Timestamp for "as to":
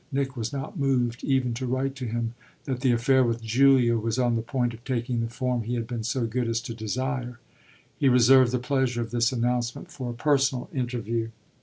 6.47-6.73